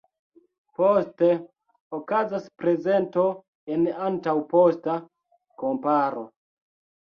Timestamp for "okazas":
1.97-2.49